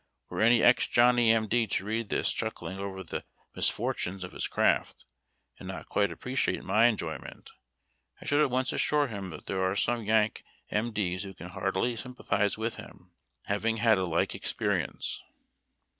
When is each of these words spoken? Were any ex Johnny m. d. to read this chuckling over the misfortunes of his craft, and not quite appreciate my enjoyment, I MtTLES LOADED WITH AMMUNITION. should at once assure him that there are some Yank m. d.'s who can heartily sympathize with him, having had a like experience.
Were 0.29 0.41
any 0.41 0.63
ex 0.63 0.87
Johnny 0.87 1.29
m. 1.31 1.47
d. 1.47 1.67
to 1.67 1.85
read 1.85 2.09
this 2.09 2.33
chuckling 2.33 2.79
over 2.79 3.03
the 3.03 3.23
misfortunes 3.55 4.23
of 4.23 4.31
his 4.31 4.47
craft, 4.47 5.05
and 5.59 5.67
not 5.67 5.89
quite 5.89 6.11
appreciate 6.11 6.63
my 6.63 6.87
enjoyment, 6.87 7.21
I 7.21 7.25
MtTLES 7.25 7.31
LOADED 7.37 7.51
WITH 7.51 8.01
AMMUNITION. 8.01 8.27
should 8.27 8.41
at 8.45 8.49
once 8.49 8.73
assure 8.73 9.07
him 9.09 9.29
that 9.29 9.45
there 9.45 9.63
are 9.63 9.75
some 9.75 10.03
Yank 10.03 10.43
m. 10.71 10.91
d.'s 10.91 11.21
who 11.21 11.35
can 11.35 11.49
heartily 11.49 11.95
sympathize 11.95 12.57
with 12.57 12.77
him, 12.77 13.11
having 13.43 13.77
had 13.77 13.99
a 13.99 14.05
like 14.07 14.33
experience. 14.33 15.21